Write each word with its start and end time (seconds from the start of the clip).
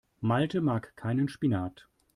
Malte 0.19 0.61
mag 0.61 0.95
keinen 0.97 1.29
Spinat. 1.29 1.85